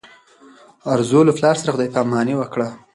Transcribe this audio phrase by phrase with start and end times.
[0.93, 2.67] ارزو له پلار سره خدای په اماني وکړه.